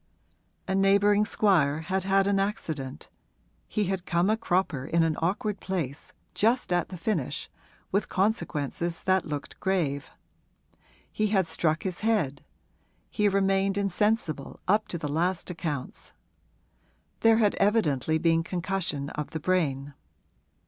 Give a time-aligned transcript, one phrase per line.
[0.67, 3.07] A neighbouring squire had had an accident;
[3.67, 7.51] he had come a cropper in an awkward place just at the finish
[7.91, 10.09] with consequences that looked grave.
[11.11, 12.43] He had struck his head;
[13.11, 16.13] he remained insensible, up to the last accounts:
[17.19, 19.93] there had evidently been concussion of the brain.